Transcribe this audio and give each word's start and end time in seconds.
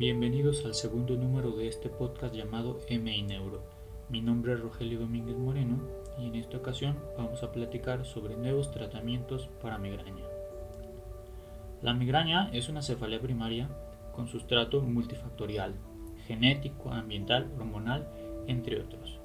Bienvenidos 0.00 0.64
al 0.64 0.72
segundo 0.72 1.14
número 1.14 1.50
de 1.50 1.68
este 1.68 1.90
podcast 1.90 2.34
llamado 2.34 2.80
MI 2.88 3.20
Neuro. 3.20 3.62
Mi 4.08 4.22
nombre 4.22 4.54
es 4.54 4.60
Rogelio 4.60 4.98
Domínguez 4.98 5.36
Moreno 5.36 5.78
y 6.18 6.26
en 6.26 6.36
esta 6.36 6.56
ocasión 6.56 6.96
vamos 7.18 7.42
a 7.42 7.52
platicar 7.52 8.06
sobre 8.06 8.34
nuevos 8.34 8.70
tratamientos 8.70 9.50
para 9.60 9.76
migraña. 9.76 10.24
La 11.82 11.92
migraña 11.92 12.48
es 12.54 12.70
una 12.70 12.80
cefalea 12.80 13.20
primaria 13.20 13.68
con 14.16 14.26
sustrato 14.26 14.80
multifactorial, 14.80 15.74
genético, 16.26 16.90
ambiental, 16.92 17.50
hormonal, 17.58 18.08
entre 18.46 18.80
otros. 18.80 19.18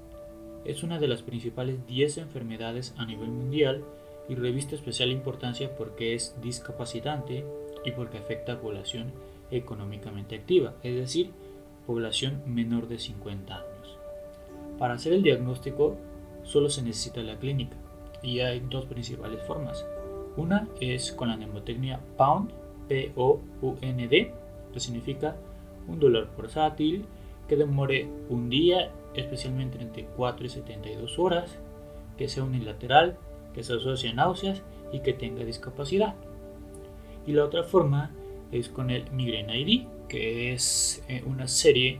Es 0.65 0.83
una 0.83 0.99
de 0.99 1.07
las 1.07 1.21
principales 1.21 1.87
10 1.87 2.17
enfermedades 2.17 2.93
a 2.97 3.05
nivel 3.05 3.29
mundial 3.29 3.85
y 4.27 4.35
reviste 4.35 4.75
especial 4.75 5.09
importancia 5.11 5.73
porque 5.77 6.15
es 6.15 6.35
discapacitante 6.41 7.45
y 7.85 7.91
porque 7.91 8.17
afecta 8.17 8.51
a 8.51 8.59
población 8.59 9.13
económicamente 9.51 10.35
activa, 10.35 10.73
es 10.83 10.95
decir, 10.95 11.31
población 11.85 12.41
menor 12.45 12.87
de 12.87 12.99
50 12.99 13.55
años. 13.55 13.97
Para 14.77 14.95
hacer 14.95 15.13
el 15.13 15.23
diagnóstico 15.23 15.95
solo 16.43 16.69
se 16.69 16.81
necesita 16.81 17.21
la 17.21 17.37
clínica 17.37 17.75
y 18.21 18.39
hay 18.39 18.59
dos 18.59 18.85
principales 18.85 19.41
formas. 19.43 19.85
Una 20.37 20.67
es 20.81 21.11
con 21.11 21.29
la 21.29 21.37
mnemotecnia 21.37 21.99
POUND, 22.17 22.51
P-O-U-N-D, 22.87 24.31
que 24.73 24.79
significa 24.79 25.35
un 25.87 25.99
dolor 25.99 26.27
portátil 26.29 27.05
que 27.47 27.55
demore 27.55 28.07
un 28.29 28.49
día, 28.49 28.91
especialmente 29.13 29.81
entre 29.81 30.05
4 30.05 30.45
y 30.45 30.49
72 30.49 31.19
horas, 31.19 31.57
que 32.17 32.27
sea 32.27 32.43
unilateral, 32.43 33.17
que 33.53 33.63
se 33.63 33.73
asocie 33.73 34.09
a 34.09 34.13
náuseas 34.13 34.61
y 34.91 34.99
que 34.99 35.13
tenga 35.13 35.45
discapacidad. 35.45 36.15
Y 37.25 37.33
la 37.33 37.45
otra 37.45 37.63
forma 37.63 38.11
es 38.51 38.69
con 38.69 38.89
el 38.89 39.11
Migraine 39.11 39.59
ID, 39.59 39.87
que 40.07 40.53
es 40.53 41.03
eh, 41.07 41.23
una 41.25 41.47
serie 41.47 41.99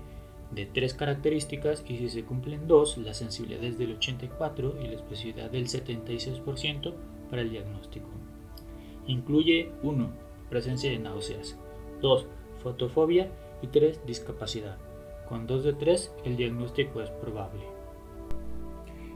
de 0.52 0.66
tres 0.66 0.94
características 0.94 1.84
y 1.88 1.98
si 1.98 2.10
se 2.10 2.24
cumplen 2.24 2.68
dos, 2.68 2.98
la 2.98 3.14
sensibilidad 3.14 3.64
es 3.64 3.78
del 3.78 3.94
84 3.94 4.76
y 4.82 4.88
la 4.88 4.94
especificidad 4.94 5.52
del 5.52 5.68
76% 5.68 6.94
para 7.30 7.42
el 7.42 7.50
diagnóstico. 7.50 8.10
Incluye 9.08 9.72
1. 9.84 10.26
Presencia 10.50 10.90
de 10.90 11.00
náuseas, 11.00 11.58
2. 12.02 12.28
Fotofobia 12.64 13.30
y 13.62 13.68
3. 13.68 14.06
Discapacidad. 14.06 14.78
Con 15.28 15.48
2 15.48 15.64
de 15.64 15.74
3 15.74 16.14
el 16.26 16.38
diagnóstico 16.38 17.02
es 17.02 17.10
probable. 17.10 17.76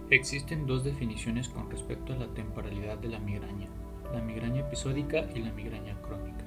Existen 0.10 0.66
dos 0.66 0.84
definiciones 0.84 1.50
con 1.50 1.70
respecto 1.70 2.14
a 2.14 2.16
la 2.16 2.28
temporalidad 2.34 2.98
de 2.98 3.10
la 3.10 3.20
migraña, 3.20 3.70
la 4.12 4.22
migraña 4.22 4.62
episódica 4.62 5.28
y 5.36 5.40
la 5.40 5.52
migraña 5.52 6.02
crónica. 6.02 6.39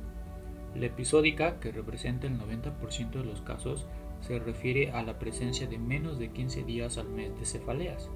La 0.75 0.87
episódica, 0.87 1.61
que 1.61 1.71
representa 1.71 2.27
el 2.27 2.39
90% 2.39 3.11
de 3.11 3.25
los 3.25 3.43
casos, 3.43 3.87
se 4.21 4.39
refiere 4.39 4.91
a 4.93 5.03
la 5.03 5.19
presencia 5.19 5.67
de 5.67 5.79
menos 5.79 6.19
de 6.19 6.31
15 6.31 6.63
días 6.63 6.97
al 6.97 7.09
mes 7.09 7.39
de 7.39 7.45
cefaleas, 7.45 8.09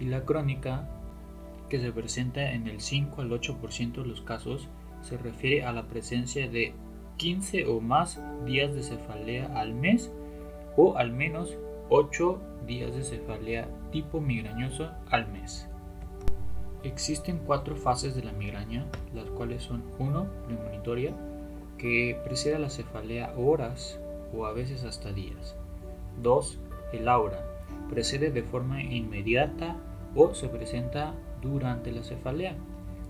y 0.00 0.04
la 0.06 0.24
crónica, 0.24 0.88
que 1.68 1.80
se 1.80 1.92
presenta 1.92 2.52
en 2.52 2.68
el 2.68 2.80
5 2.80 3.22
al 3.22 3.30
8% 3.30 3.92
de 4.02 4.06
los 4.06 4.20
casos, 4.20 4.68
se 5.02 5.16
refiere 5.16 5.64
a 5.64 5.72
la 5.72 5.86
presencia 5.86 6.48
de 6.48 6.74
15 7.16 7.66
o 7.66 7.80
más 7.80 8.20
días 8.44 8.74
de 8.74 8.82
cefalea 8.82 9.58
al 9.58 9.74
mes 9.74 10.12
o 10.76 10.96
al 10.96 11.12
menos 11.12 11.56
8 11.90 12.40
días 12.66 12.94
de 12.94 13.04
cefalea 13.04 13.68
tipo 13.92 14.20
migrañoso 14.20 14.90
al 15.10 15.30
mes. 15.30 15.68
Existen 16.82 17.38
cuatro 17.38 17.76
fases 17.76 18.14
de 18.14 18.24
la 18.24 18.32
migraña, 18.32 18.84
las 19.14 19.24
cuales 19.30 19.62
son 19.62 19.84
1. 19.98 20.26
Premonitoria, 20.46 21.14
que 21.78 22.18
precede 22.24 22.56
a 22.56 22.58
la 22.58 22.70
cefalea 22.70 23.34
horas 23.36 23.98
o 24.36 24.46
a 24.46 24.52
veces 24.52 24.84
hasta 24.84 25.12
días. 25.12 25.56
2. 26.22 26.58
El 26.92 27.08
aura. 27.08 27.44
Precede 27.90 28.30
de 28.30 28.42
forma 28.42 28.82
inmediata 28.82 29.76
o 30.14 30.34
se 30.34 30.48
presenta 30.48 31.14
durante 31.42 31.92
la 31.92 32.02
cefalea. 32.02 32.56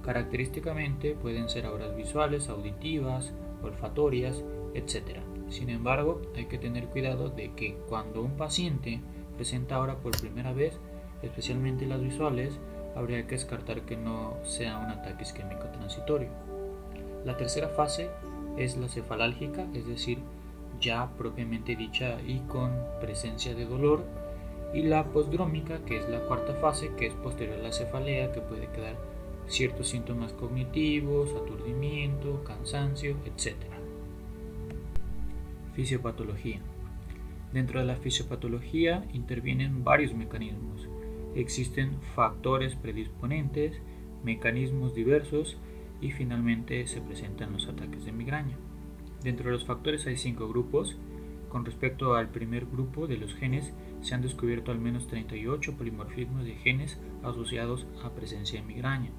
Característicamente 0.04 1.14
pueden 1.14 1.48
ser 1.48 1.66
auras 1.66 1.96
visuales, 1.96 2.48
auditivas, 2.48 3.32
olfatorias, 3.62 4.42
etc. 4.74 5.20
Sin 5.48 5.70
embargo, 5.70 6.20
hay 6.36 6.46
que 6.46 6.58
tener 6.58 6.86
cuidado 6.86 7.30
de 7.30 7.52
que 7.52 7.76
cuando 7.88 8.22
un 8.22 8.36
paciente 8.36 9.00
presenta 9.36 9.76
aura 9.76 9.96
por 9.96 10.18
primera 10.20 10.52
vez, 10.52 10.78
especialmente 11.22 11.86
las 11.86 12.02
visuales, 12.02 12.58
habría 12.94 13.26
que 13.26 13.34
descartar 13.34 13.82
que 13.82 13.96
no 13.96 14.34
sea 14.44 14.78
un 14.78 14.90
ataque 14.90 15.22
isquémico 15.22 15.66
transitorio. 15.68 16.28
La 17.24 17.36
tercera 17.36 17.68
fase 17.68 18.10
es 18.56 18.76
la 18.76 18.88
cefalálgica, 18.88 19.66
es 19.74 19.86
decir, 19.86 20.18
ya 20.80 21.10
propiamente 21.16 21.76
dicha 21.76 22.20
y 22.26 22.40
con 22.40 22.72
presencia 23.00 23.54
de 23.54 23.64
dolor, 23.64 24.04
y 24.72 24.82
la 24.82 25.04
postdrómica, 25.04 25.78
que 25.84 25.98
es 25.98 26.08
la 26.08 26.20
cuarta 26.20 26.54
fase, 26.54 26.90
que 26.96 27.06
es 27.06 27.14
posterior 27.14 27.58
a 27.58 27.62
la 27.62 27.72
cefalea, 27.72 28.32
que 28.32 28.40
puede 28.40 28.66
quedar 28.68 28.96
ciertos 29.46 29.88
síntomas 29.88 30.32
cognitivos, 30.32 31.30
aturdimiento, 31.30 32.42
cansancio, 32.44 33.16
etc. 33.24 33.54
Fisiopatología. 35.74 36.60
Dentro 37.52 37.78
de 37.78 37.86
la 37.86 37.96
fisiopatología 37.96 39.04
intervienen 39.12 39.84
varios 39.84 40.12
mecanismos. 40.12 40.88
Existen 41.36 41.98
factores 42.16 42.74
predisponentes, 42.74 43.80
mecanismos 44.24 44.94
diversos 44.94 45.56
y 46.04 46.10
finalmente 46.10 46.86
se 46.86 47.00
presentan 47.00 47.54
los 47.54 47.66
ataques 47.66 48.04
de 48.04 48.12
migraña. 48.12 48.58
Dentro 49.22 49.46
de 49.46 49.52
los 49.52 49.64
factores 49.64 50.06
hay 50.06 50.18
cinco 50.18 50.46
grupos. 50.48 50.98
Con 51.48 51.64
respecto 51.64 52.14
al 52.14 52.28
primer 52.28 52.66
grupo 52.66 53.06
de 53.06 53.16
los 53.16 53.34
genes, 53.34 53.72
se 54.02 54.14
han 54.14 54.20
descubierto 54.20 54.70
al 54.70 54.78
menos 54.78 55.06
38 55.06 55.78
polimorfismos 55.78 56.44
de 56.44 56.56
genes 56.56 57.00
asociados 57.22 57.86
a 58.02 58.10
presencia 58.10 58.60
de 58.60 58.66
migraña. 58.66 59.12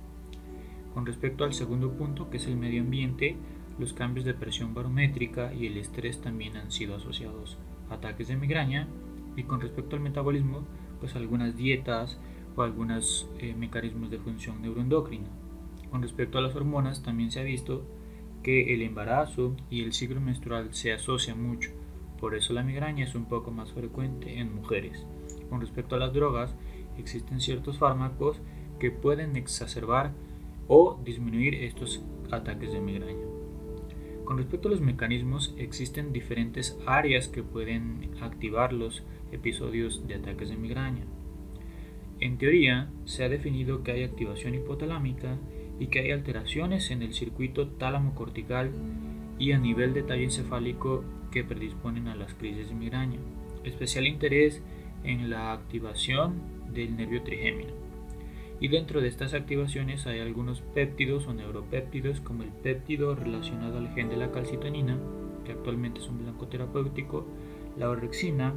Con 0.93 1.07
respecto 1.07 1.43
al 1.43 1.53
segundo 1.53 1.91
punto, 1.93 2.29
que 2.29 2.37
es 2.37 2.45
el 2.45 2.55
medio 2.55 2.83
ambiente, 2.83 3.35
los 3.79 3.93
cambios 3.93 4.23
de 4.23 4.35
presión 4.35 4.75
barométrica 4.75 5.55
y 5.55 5.65
el 5.65 5.77
estrés 5.77 6.21
también 6.21 6.55
han 6.55 6.71
sido 6.71 6.95
asociados 6.95 7.57
a 7.89 7.95
ataques 7.95 8.27
de 8.27 8.37
migraña. 8.37 8.87
Y 9.35 9.43
con 9.43 9.59
respecto 9.59 9.95
al 9.95 10.03
metabolismo, 10.03 10.67
pues 10.99 11.15
algunas 11.15 11.57
dietas 11.57 12.19
o 12.55 12.61
algunos 12.61 13.27
eh, 13.39 13.55
mecanismos 13.55 14.11
de 14.11 14.19
función 14.19 14.61
neuroendocrina. 14.61 15.44
Con 15.91 16.01
respecto 16.01 16.37
a 16.37 16.41
las 16.41 16.55
hormonas, 16.55 17.03
también 17.03 17.31
se 17.31 17.39
ha 17.39 17.43
visto 17.43 17.85
que 18.43 18.73
el 18.73 18.81
embarazo 18.81 19.55
y 19.69 19.81
el 19.81 19.93
ciclo 19.93 20.21
menstrual 20.21 20.73
se 20.73 20.93
asocian 20.93 21.41
mucho, 21.41 21.71
por 22.19 22.35
eso 22.35 22.53
la 22.53 22.63
migraña 22.63 23.03
es 23.03 23.15
un 23.15 23.25
poco 23.25 23.51
más 23.51 23.71
frecuente 23.71 24.39
en 24.39 24.53
mujeres. 24.53 25.05
Con 25.49 25.61
respecto 25.61 25.95
a 25.95 25.99
las 25.99 26.13
drogas, 26.13 26.55
existen 26.97 27.41
ciertos 27.41 27.77
fármacos 27.77 28.39
que 28.79 28.91
pueden 28.91 29.35
exacerbar 29.35 30.11
o 30.67 30.99
disminuir 31.03 31.55
estos 31.55 32.03
ataques 32.31 32.71
de 32.71 32.81
migraña. 32.81 33.25
Con 34.23 34.37
respecto 34.37 34.67
a 34.67 34.71
los 34.71 34.81
mecanismos, 34.81 35.53
existen 35.57 36.11
diferentes 36.11 36.77
áreas 36.87 37.27
que 37.27 37.43
pueden 37.43 38.09
activar 38.21 38.73
los 38.73 39.03
episodios 39.31 40.07
de 40.07 40.15
ataques 40.15 40.49
de 40.49 40.57
migraña. 40.57 41.05
En 42.19 42.37
teoría, 42.37 42.89
se 43.03 43.23
ha 43.23 43.29
definido 43.29 43.83
que 43.83 43.91
hay 43.91 44.03
activación 44.03 44.55
hipotalámica 44.55 45.37
y 45.79 45.87
que 45.87 45.99
hay 45.99 46.11
alteraciones 46.11 46.91
en 46.91 47.01
el 47.01 47.13
circuito 47.13 47.67
tálamo-cortical 47.67 48.71
y 49.37 49.51
a 49.51 49.57
nivel 49.57 49.93
de 49.93 50.03
tallo 50.03 50.23
encefálico 50.23 51.03
que 51.31 51.43
predisponen 51.43 52.07
a 52.07 52.15
las 52.15 52.33
crisis 52.33 52.69
de 52.69 52.75
migraña. 52.75 53.19
Especial 53.63 54.07
interés 54.07 54.61
en 55.03 55.29
la 55.29 55.53
activación 55.53 56.35
del 56.73 56.95
nervio 56.95 57.23
trigémino. 57.23 57.73
Y 58.59 58.69
dentro 58.69 59.01
de 59.01 59.09
estas 59.09 59.33
activaciones 59.33 60.07
hay 60.07 60.19
algunos 60.19 60.61
péptidos 60.61 61.27
o 61.27 61.33
neuropéptidos 61.33 62.21
como 62.21 62.43
el 62.43 62.49
péptido 62.49 63.13
relacionado 63.13 63.77
al 63.77 63.93
gen 63.93 64.09
de 64.09 64.17
la 64.17 64.31
calcitonina, 64.31 64.97
que 65.43 65.51
actualmente 65.51 65.99
es 65.99 66.07
un 66.07 66.19
blanco 66.19 66.47
terapéutico, 66.47 67.25
la 67.77 67.89
orexina 67.89 68.53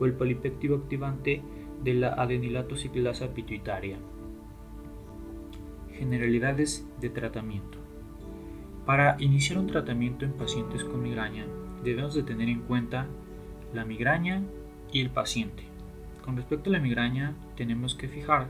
o 0.00 0.06
el 0.06 0.14
polipéptido 0.14 0.76
activante 0.76 1.42
de 1.84 1.94
la 1.94 2.08
adenilato 2.14 2.76
ciclasa 2.76 3.32
pituitaria. 3.32 3.98
Generalidades 6.00 6.88
de 6.98 7.10
tratamiento. 7.10 7.76
Para 8.86 9.16
iniciar 9.20 9.58
un 9.58 9.66
tratamiento 9.66 10.24
en 10.24 10.32
pacientes 10.32 10.82
con 10.82 11.02
migraña, 11.02 11.44
debemos 11.84 12.14
de 12.14 12.22
tener 12.22 12.48
en 12.48 12.62
cuenta 12.62 13.06
la 13.74 13.84
migraña 13.84 14.42
y 14.90 15.02
el 15.02 15.10
paciente. 15.10 15.62
Con 16.24 16.38
respecto 16.38 16.70
a 16.70 16.72
la 16.72 16.78
migraña, 16.78 17.34
tenemos 17.54 17.94
que 17.94 18.08
fijar 18.08 18.46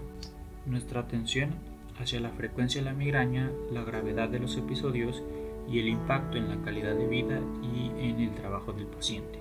nuestra 0.65 1.01
atención 1.01 1.51
hacia 1.99 2.21
la 2.21 2.31
frecuencia 2.31 2.83
de 2.83 2.85
la 2.85 2.97
migraña, 2.97 3.51
la 3.73 3.83
gravedad 3.83 4.29
de 4.29 4.39
los 4.39 4.57
episodios 4.57 5.21
y 5.69 5.81
el 5.81 5.89
impacto 5.89 6.39
en 6.39 6.51
la 6.51 6.63
calidad 6.63 6.95
de 6.95 7.09
vida 7.09 7.41
y 7.65 7.87
en 8.09 8.21
el 8.21 8.35
trabajo 8.37 8.73
del 8.73 8.87
paciente. 8.87 9.41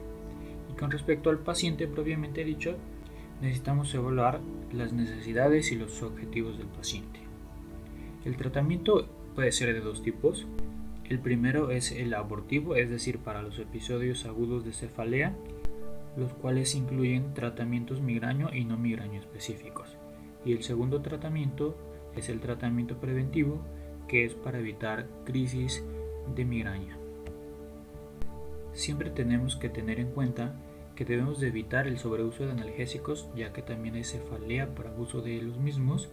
Y 0.74 0.76
con 0.76 0.90
respecto 0.90 1.30
al 1.30 1.38
paciente 1.38 1.86
propiamente 1.86 2.44
dicho, 2.44 2.76
necesitamos 3.40 3.94
evaluar 3.94 4.42
las 4.74 4.94
necesidades 4.94 5.72
y 5.72 5.76
los 5.76 6.02
objetivos 6.02 6.58
del 6.58 6.68
paciente. 6.68 7.29
El 8.30 8.38
tratamiento 8.38 9.08
puede 9.34 9.52
ser 9.52 9.74
de 9.74 9.80
dos 9.80 10.04
tipos. 10.04 10.46
El 11.10 11.18
primero 11.18 11.72
es 11.72 11.92
el 11.92 12.14
abortivo, 12.14 12.76
es 12.76 12.88
decir, 12.88 13.18
para 13.18 13.42
los 13.42 13.58
episodios 13.58 14.24
agudos 14.26 14.64
de 14.64 14.72
cefalea, 14.72 15.36
los 16.16 16.31
cuales 16.34 16.76
incluyen 16.76 17.34
tratamientos 17.34 18.02
migraño 18.02 18.54
y 18.54 18.66
no 18.66 18.78
migraño 18.78 19.20
específicos. 19.20 19.98
Y 20.46 20.54
el 20.54 20.62
segundo 20.62 21.02
tratamiento 21.02 21.76
es 22.16 22.30
el 22.30 22.40
tratamiento 22.40 23.00
preventivo, 23.00 23.64
que 24.08 24.26
es 24.26 24.36
para 24.36 24.60
evitar 24.60 25.08
crisis 25.26 25.84
de 26.36 26.46
migraña. 26.46 27.00
Siempre 28.74 29.10
tenemos 29.10 29.56
que 29.56 29.70
tener 29.70 30.00
en 30.00 30.12
cuenta 30.12 30.54
que 30.96 31.04
debemos 31.04 31.40
de 31.40 31.48
evitar 31.48 31.88
el 31.88 31.98
sobreuso 31.98 32.46
de 32.46 32.52
analgésicos 32.52 33.28
ya 33.36 33.54
que 33.54 33.64
también 33.64 33.96
hay 33.96 34.04
cefalea 34.04 34.76
por 34.76 34.86
abuso 34.86 35.24
de 35.24 35.42
los 35.42 35.58
mismos 35.58 36.10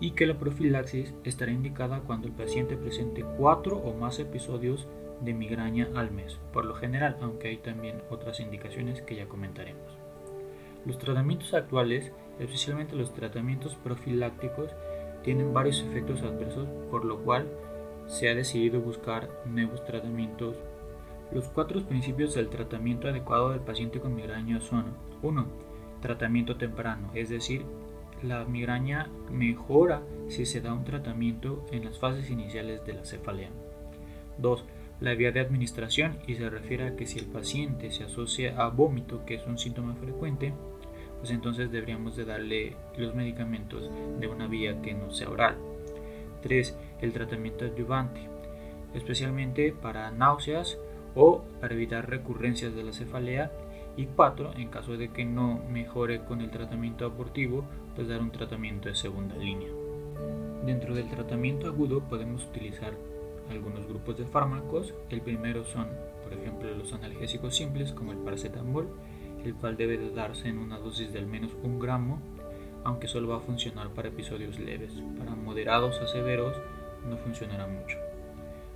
y 0.00 0.12
que 0.12 0.26
la 0.26 0.38
profilaxis 0.38 1.14
estará 1.24 1.50
indicada 1.50 2.00
cuando 2.00 2.28
el 2.28 2.34
paciente 2.34 2.76
presente 2.76 3.24
cuatro 3.36 3.76
o 3.76 3.94
más 3.94 4.18
episodios 4.18 4.86
de 5.20 5.34
migraña 5.34 5.88
al 5.94 6.10
mes, 6.10 6.38
por 6.52 6.64
lo 6.64 6.74
general, 6.74 7.16
aunque 7.20 7.48
hay 7.48 7.56
también 7.56 8.02
otras 8.10 8.40
indicaciones 8.40 9.02
que 9.02 9.16
ya 9.16 9.26
comentaremos. 9.26 9.98
Los 10.86 10.98
tratamientos 10.98 11.54
actuales, 11.54 12.12
especialmente 12.38 12.94
los 12.94 13.12
tratamientos 13.12 13.74
profilácticos, 13.74 14.70
tienen 15.22 15.52
varios 15.52 15.80
efectos 15.80 16.22
adversos, 16.22 16.68
por 16.90 17.04
lo 17.04 17.18
cual 17.18 17.48
se 18.06 18.28
ha 18.28 18.34
decidido 18.34 18.80
buscar 18.80 19.28
nuevos 19.46 19.84
tratamientos. 19.84 20.56
Los 21.32 21.48
cuatro 21.48 21.82
principios 21.82 22.34
del 22.34 22.48
tratamiento 22.48 23.08
adecuado 23.08 23.50
del 23.50 23.60
paciente 23.60 24.00
con 24.00 24.14
migraña 24.14 24.60
son 24.60 24.86
1. 25.22 25.46
Tratamiento 26.00 26.56
temprano, 26.56 27.10
es 27.14 27.28
decir, 27.28 27.66
la 28.22 28.44
migraña 28.44 29.08
mejora 29.30 30.02
si 30.28 30.46
se 30.46 30.60
da 30.60 30.72
un 30.72 30.84
tratamiento 30.84 31.64
en 31.72 31.84
las 31.84 31.98
fases 31.98 32.30
iniciales 32.30 32.84
de 32.84 32.94
la 32.94 33.04
cefalea. 33.04 33.50
2. 34.38 34.64
La 35.00 35.14
vía 35.14 35.32
de 35.32 35.40
administración 35.40 36.18
y 36.26 36.34
se 36.34 36.50
refiere 36.50 36.86
a 36.86 36.96
que 36.96 37.06
si 37.06 37.18
el 37.18 37.26
paciente 37.26 37.90
se 37.90 38.04
asocia 38.04 38.56
a 38.56 38.68
vómito, 38.68 39.24
que 39.24 39.34
es 39.34 39.46
un 39.46 39.58
síntoma 39.58 39.94
frecuente, 39.94 40.52
pues 41.18 41.30
entonces 41.30 41.70
deberíamos 41.70 42.16
de 42.16 42.24
darle 42.24 42.76
los 42.96 43.14
medicamentos 43.14 43.90
de 44.18 44.26
una 44.26 44.46
vía 44.46 44.80
que 44.82 44.94
no 44.94 45.10
sea 45.10 45.30
oral. 45.30 45.56
3. 46.42 46.76
El 47.00 47.12
tratamiento 47.12 47.64
adyuvante, 47.64 48.20
especialmente 48.94 49.72
para 49.72 50.10
náuseas 50.10 50.78
o 51.14 51.42
para 51.60 51.74
evitar 51.74 52.08
recurrencias 52.08 52.74
de 52.74 52.84
la 52.84 52.92
cefalea. 52.92 53.50
Y 53.98 54.06
4. 54.06 54.52
En 54.56 54.68
caso 54.68 54.96
de 54.96 55.08
que 55.08 55.24
no 55.24 55.60
mejore 55.68 56.24
con 56.24 56.40
el 56.40 56.52
tratamiento 56.52 57.04
abortivo, 57.04 57.64
pues 57.96 58.06
dar 58.06 58.20
un 58.22 58.30
tratamiento 58.30 58.88
de 58.88 58.94
segunda 58.94 59.34
línea. 59.34 59.68
Dentro 60.64 60.94
del 60.94 61.10
tratamiento 61.10 61.66
agudo 61.66 62.00
podemos 62.00 62.44
utilizar 62.44 62.92
algunos 63.50 63.88
grupos 63.88 64.16
de 64.16 64.24
fármacos. 64.24 64.94
El 65.10 65.20
primero 65.20 65.64
son, 65.64 65.88
por 66.22 66.32
ejemplo, 66.32 66.72
los 66.76 66.92
analgésicos 66.92 67.56
simples 67.56 67.92
como 67.92 68.12
el 68.12 68.18
paracetamol, 68.18 68.88
el 69.44 69.54
cual 69.56 69.76
debe 69.76 69.98
de 69.98 70.10
darse 70.10 70.46
en 70.46 70.58
una 70.58 70.78
dosis 70.78 71.12
de 71.12 71.18
al 71.18 71.26
menos 71.26 71.50
un 71.64 71.80
gramo, 71.80 72.20
aunque 72.84 73.08
solo 73.08 73.26
va 73.26 73.38
a 73.38 73.40
funcionar 73.40 73.88
para 73.90 74.10
episodios 74.10 74.60
leves. 74.60 74.92
Para 75.18 75.34
moderados 75.34 76.00
a 76.00 76.06
severos 76.06 76.56
no 77.08 77.16
funcionará 77.16 77.66
mucho. 77.66 78.07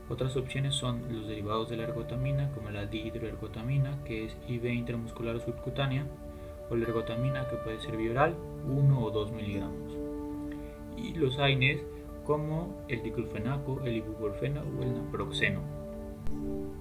Otras 0.08 0.36
opciones 0.36 0.74
son 0.74 1.02
los 1.10 1.28
derivados 1.28 1.68
de 1.70 1.76
la 1.76 1.84
ergotamina, 1.84 2.50
como 2.52 2.70
la 2.70 2.86
dihidroergotamina, 2.86 4.02
que 4.04 4.24
es 4.24 4.36
IV 4.48 4.72
intramuscular 4.72 5.36
o 5.36 5.40
subcutánea, 5.40 6.06
o 6.68 6.76
la 6.76 6.84
ergotamina, 6.84 7.48
que 7.48 7.56
puede 7.56 7.80
ser 7.80 7.96
oral, 8.10 8.34
1 8.66 9.00
o 9.00 9.10
2 9.10 9.32
miligramos. 9.32 9.92
Y 10.96 11.14
los 11.14 11.38
AINES, 11.38 11.82
como 12.24 12.84
el 12.88 13.02
diclofenaco, 13.02 13.80
el 13.84 13.96
ibuprofeno 13.96 14.62
o 14.78 14.82
el 14.82 14.94
naproxeno. 14.94 15.60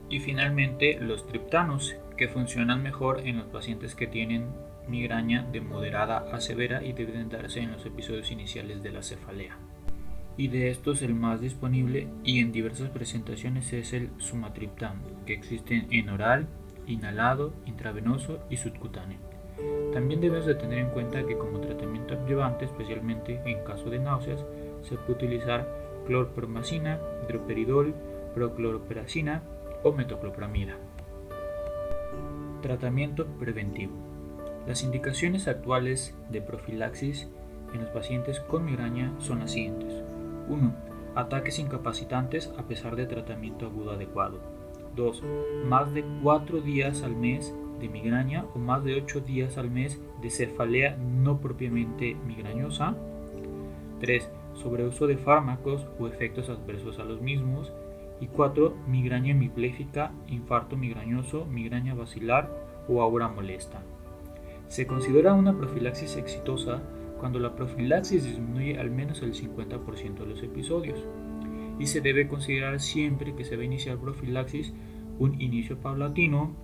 Y 0.10 0.20
finalmente 0.20 1.00
los 1.00 1.26
triptanos, 1.26 1.96
que 2.18 2.28
funcionan 2.28 2.84
mejor 2.84 3.22
en 3.26 3.38
los 3.38 3.48
pacientes 3.48 3.96
que 3.96 4.06
tienen 4.06 4.50
migraña 4.88 5.44
de 5.52 5.62
moderada 5.62 6.18
a 6.32 6.40
severa 6.40 6.84
y 6.84 6.94
deben 6.94 7.30
darse 7.30 7.62
en 7.62 7.72
los 7.72 7.86
episodios 7.86 8.30
iniciales 8.30 8.84
de 8.84 8.92
la 8.92 9.02
cefalea. 9.02 9.58
Y 10.42 10.48
de 10.48 10.72
estos 10.72 11.04
el 11.04 11.14
más 11.14 11.40
disponible 11.40 12.08
y 12.24 12.40
en 12.40 12.52
diversas 12.52 12.90
presentaciones 12.90 13.72
es 13.74 13.94
el 13.94 14.10
sumatriptan, 14.18 14.96
que 15.28 15.34
existe 15.34 15.86
en 15.92 16.10
oral, 16.10 16.48
inhalado, 16.88 17.54
intravenoso 17.68 18.40
y 18.50 18.58
subcutáneo. 18.58 19.20
También 19.94 20.20
debes 20.20 20.48
de 20.48 20.56
tener 20.56 20.80
en 20.80 20.90
cuenta 20.90 21.28
que 21.28 21.38
como 21.38 21.60
tratamiento 21.60 22.16
adyuvante, 22.16 22.66
especialmente 22.66 23.40
en 23.46 23.64
caso 23.64 23.92
de 23.92 24.00
náuseas, 24.00 24.44
se 24.82 24.96
puede 24.96 25.12
utilizar 25.12 25.68
clorpromacina, 26.08 27.00
droperidol, 27.28 27.94
procloroperacina 28.34 29.44
o 29.84 29.92
metoclopramida. 29.92 30.74
Tratamiento 32.64 33.28
preventivo. 33.40 33.94
Las 34.66 34.82
indicaciones 34.82 35.48
actuales 35.48 36.16
de 36.32 36.42
profilaxis 36.42 37.30
en 37.76 37.82
los 37.82 37.92
pacientes 37.92 38.40
con 38.40 38.66
migraña 38.66 39.14
son 39.20 39.38
las 39.38 39.52
siguientes. 39.52 40.01
1. 40.52 40.74
Ataques 41.16 41.60
incapacitantes 41.60 42.54
a 42.58 42.64
pesar 42.64 42.96
de 42.96 43.06
tratamiento 43.06 43.66
agudo 43.66 43.92
adecuado. 43.92 44.40
2. 44.96 45.24
Más 45.66 45.94
de 45.94 46.04
4 46.22 46.60
días 46.60 47.04
al 47.04 47.16
mes 47.16 47.56
de 47.80 47.88
migraña 47.88 48.46
o 48.54 48.60
más 48.60 48.84
de 48.84 48.96
8 48.96 49.22
días 49.22 49.58
al 49.58 49.72
mes 49.72 50.02
de 50.22 50.30
cefalea 50.30 50.98
no 50.98 51.40
propiamente 51.40 52.16
migrañosa. 52.28 52.96
3. 54.02 54.30
Sobreuso 54.54 55.08
de 55.08 55.18
fármacos 55.18 55.88
o 55.98 56.08
efectos 56.08 56.50
adversos 56.50 57.00
a 57.00 57.06
los 57.06 57.22
mismos 57.22 57.72
y 58.20 58.28
4. 58.28 58.76
Migraña 58.88 59.32
hemipléjica, 59.32 60.12
infarto 60.28 60.76
migrañoso, 60.76 61.46
migraña 61.46 61.96
vacilar 61.96 62.50
o 62.90 63.02
aura 63.02 63.30
molesta. 63.30 63.82
Se 64.68 64.86
considera 64.86 65.34
una 65.34 65.58
profilaxis 65.58 66.18
exitosa 66.18 66.82
cuando 67.22 67.38
la 67.38 67.56
profilaxis 67.56 68.24
disminuye 68.24 68.80
al 68.80 68.90
menos 68.90 69.22
el 69.22 69.36
50% 69.36 70.16
de 70.16 70.26
los 70.26 70.42
episodios 70.42 71.06
y 71.78 71.86
se 71.86 72.02
debe 72.02 72.28
considerar 72.28 72.80
siempre 72.80 73.36
que 73.36 73.44
se 73.46 73.56
va 73.56 73.62
a 73.62 73.66
iniciar 73.66 74.00
profilaxis 74.00 74.74
un 75.20 75.40
inicio 75.40 75.78
paulatino, 75.78 76.56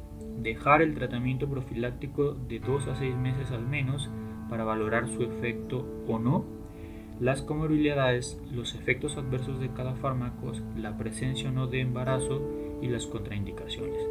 dejar 0.41 0.81
el 0.81 0.95
tratamiento 0.95 1.47
profiláctico 1.47 2.33
de 2.33 2.59
2 2.59 2.87
a 2.87 2.95
6 2.95 3.15
meses 3.17 3.51
al 3.51 3.67
menos 3.67 4.09
para 4.49 4.63
valorar 4.63 5.07
su 5.07 5.21
efecto 5.21 5.85
o 6.07 6.17
no 6.17 6.43
las 7.19 7.43
comorbilidades, 7.43 8.41
los 8.51 8.73
efectos 8.73 9.15
adversos 9.15 9.59
de 9.59 9.69
cada 9.69 9.93
fármaco, 9.93 10.53
la 10.75 10.97
presencia 10.97 11.49
o 11.49 11.51
no 11.51 11.67
de 11.67 11.81
embarazo 11.81 12.41
y 12.81 12.87
las 12.87 13.05
contraindicaciones, 13.05 14.01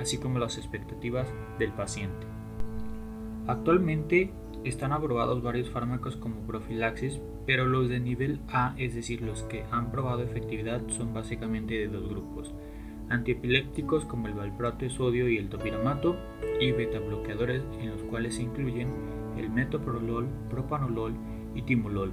así 0.00 0.18
como 0.18 0.38
las 0.38 0.56
expectativas 0.56 1.28
del 1.58 1.72
paciente. 1.72 2.26
Actualmente 3.48 4.32
están 4.68 4.92
aprobados 4.92 5.42
varios 5.42 5.70
fármacos 5.70 6.16
como 6.16 6.46
profilaxis, 6.46 7.20
pero 7.46 7.66
los 7.66 7.88
de 7.88 8.00
nivel 8.00 8.40
A, 8.48 8.74
es 8.78 8.94
decir, 8.94 9.22
los 9.22 9.42
que 9.44 9.64
han 9.70 9.90
probado 9.90 10.22
efectividad, 10.22 10.80
son 10.88 11.14
básicamente 11.14 11.74
de 11.74 11.88
dos 11.88 12.08
grupos. 12.08 12.54
Antiepilépticos 13.08 14.04
como 14.04 14.26
el 14.26 14.34
valproato 14.34 14.84
de 14.84 14.90
sodio 14.90 15.28
y 15.28 15.36
el 15.36 15.48
topiramato, 15.48 16.16
y 16.60 16.72
beta 16.72 16.98
bloqueadores 16.98 17.62
en 17.80 17.90
los 17.90 18.02
cuales 18.04 18.34
se 18.36 18.42
incluyen 18.42 18.88
el 19.36 19.50
metoprolol, 19.50 20.26
propanolol 20.50 21.14
y 21.54 21.62
timolol 21.62 22.12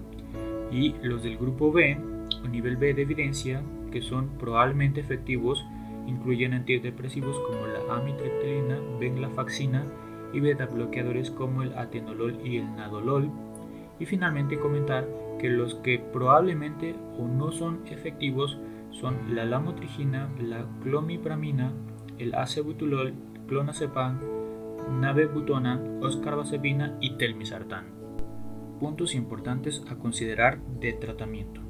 y 0.73 0.95
los 1.03 1.23
del 1.23 1.37
grupo 1.37 1.71
B 1.71 1.97
o 2.43 2.47
nivel 2.47 2.77
B 2.77 2.93
de 2.93 3.03
evidencia 3.03 3.61
que 3.91 4.01
son 4.01 4.29
probablemente 4.39 4.99
efectivos 5.01 5.63
incluyen 6.07 6.53
antidepresivos 6.53 7.37
como 7.39 7.67
la 7.67 7.95
amitriptilina, 7.95 8.79
venlafaxina 8.99 9.85
y 10.33 10.39
beta 10.39 10.65
bloqueadores 10.65 11.31
como 11.31 11.63
el 11.63 11.77
atenolol 11.77 12.39
y 12.43 12.57
el 12.57 12.75
nadolol 12.75 13.29
y 13.99 14.05
finalmente 14.05 14.59
comentar 14.59 15.07
que 15.39 15.49
los 15.49 15.75
que 15.75 15.99
probablemente 15.99 16.95
o 17.17 17.27
no 17.27 17.51
son 17.51 17.81
efectivos 17.85 18.59
son 18.91 19.35
la 19.35 19.45
lamotrigina, 19.45 20.29
la 20.39 20.65
clomipramina, 20.83 21.71
el 22.17 22.35
acebutulol, 22.35 23.13
clonazepam, 23.47 24.19
navebutona, 24.99 25.81
oscarbazepina 26.01 26.97
y 26.99 27.17
telmisartán 27.17 28.03
puntos 28.83 29.15
importantes 29.15 29.81
a 29.89 29.95
considerar 29.95 30.59
de 30.81 30.91
tratamiento. 30.91 31.62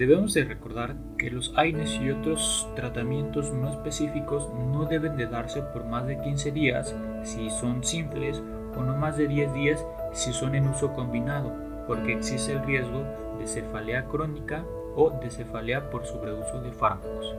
Debemos 0.00 0.32
de 0.32 0.44
recordar 0.44 0.96
que 1.18 1.30
los 1.30 1.52
AINES 1.58 2.00
y 2.00 2.10
otros 2.10 2.66
tratamientos 2.74 3.52
no 3.52 3.68
específicos 3.68 4.48
no 4.54 4.86
deben 4.86 5.18
de 5.18 5.26
darse 5.26 5.60
por 5.60 5.84
más 5.84 6.06
de 6.06 6.18
15 6.18 6.52
días 6.52 6.96
si 7.22 7.50
son 7.50 7.84
simples 7.84 8.42
o 8.74 8.82
no 8.82 8.96
más 8.96 9.18
de 9.18 9.28
10 9.28 9.52
días 9.52 9.86
si 10.14 10.32
son 10.32 10.54
en 10.54 10.68
uso 10.68 10.94
combinado, 10.94 11.52
porque 11.86 12.14
existe 12.14 12.52
el 12.52 12.64
riesgo 12.64 13.04
de 13.38 13.46
cefalea 13.46 14.06
crónica 14.06 14.64
o 14.96 15.10
de 15.20 15.28
cefalea 15.28 15.90
por 15.90 16.06
sobreuso 16.06 16.62
de 16.62 16.72
fármacos. 16.72 17.36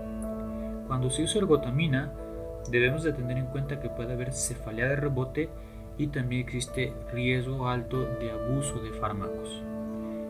Cuando 0.85 1.09
se 1.09 1.23
usa 1.23 1.41
ergotamina, 1.41 2.13
debemos 2.69 3.01
de 3.01 3.13
tener 3.13 3.39
en 3.39 3.47
cuenta 3.47 3.79
que 3.79 3.89
puede 3.89 4.13
haber 4.13 4.33
cefalea 4.33 4.87
de 4.87 4.97
rebote 4.97 5.49
y 5.97 6.09
también 6.09 6.43
existe 6.43 6.93
riesgo 7.11 7.67
alto 7.67 8.05
de 8.19 8.29
abuso 8.29 8.83
de 8.83 8.91
fármacos. 8.91 9.63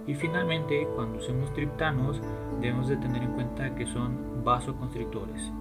Y 0.07 0.15
finalmente, 0.15 0.87
cuando 0.95 1.19
usemos 1.19 1.53
triptanos, 1.53 2.21
debemos 2.59 2.87
de 2.87 2.97
tener 2.97 3.23
en 3.23 3.33
cuenta 3.33 3.75
que 3.75 3.85
son 3.85 4.43
vasoconstrictores 4.43 5.51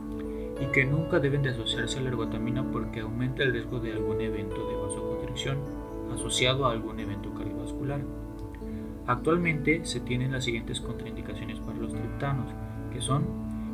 y 0.61 0.67
que 0.73 0.85
nunca 0.85 1.19
deben 1.19 1.43
de 1.43 1.51
asociarse 1.51 1.99
a 1.99 2.03
la 2.03 2.09
ergotamina 2.09 2.63
porque 2.71 3.01
aumenta 3.01 3.43
el 3.43 3.53
riesgo 3.53 3.81
de 3.81 3.93
algún 3.93 4.21
evento 4.21 4.69
de 4.69 4.77
vasoconstricción 4.77 5.59
asociado 6.15 6.67
a 6.67 6.73
algún 6.73 7.01
evento 7.01 7.33
cardiovascular. 7.33 8.01
Actualmente 9.07 9.85
se 9.85 10.01
tienen 10.01 10.33
las 10.33 10.45
siguientes 10.45 10.81
contraindicaciones 10.81 11.59
para 11.61 11.79
los 11.79 11.93
triptanos, 11.93 12.53
que 12.93 13.01
son 13.01 13.25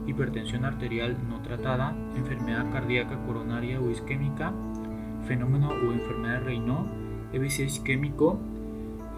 hipertensión 0.06 0.64
arterial 0.64 1.16
no 1.28 1.42
tratada, 1.42 1.94
enfermedad 2.14 2.70
cardíaca 2.72 3.18
coronaria 3.26 3.80
o 3.80 3.90
isquémica, 3.90 4.52
fenómeno 5.26 5.70
o 5.70 5.92
enfermedad 5.92 6.40
de 6.40 6.44
Raynaud, 6.44 6.86
EBC 7.32 7.60
isquémico, 7.60 8.38